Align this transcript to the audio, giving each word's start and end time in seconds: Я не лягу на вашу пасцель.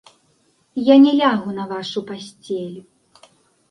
Я 0.85 0.95
не 1.05 1.13
лягу 1.21 1.55
на 1.61 1.69
вашу 1.75 2.05
пасцель. 2.11 2.79